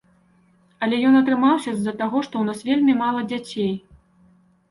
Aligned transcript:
Але 0.85 0.95
ён 1.09 1.17
атрымаўся 1.17 1.71
з-за 1.75 1.93
таго, 1.99 2.17
што 2.27 2.35
ў 2.41 2.45
нас 2.49 2.59
вельмі 2.69 2.93
мала 3.03 3.21
дзяцей. 3.33 3.71